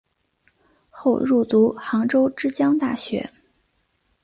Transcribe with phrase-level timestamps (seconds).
[0.89, 3.29] 后入读杭州之江大学。